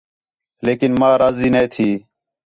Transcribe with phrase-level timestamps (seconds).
[0.65, 1.89] لیکن ماں راضی نَے تھی